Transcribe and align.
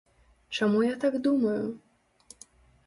Чаму 0.59 0.79
я 0.87 0.95
так 1.03 1.19
думаю? 1.29 1.63